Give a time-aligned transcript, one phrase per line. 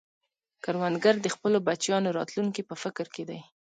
[0.63, 3.39] کروندګر د خپلو بچیانو راتلونکې په فکر کې دی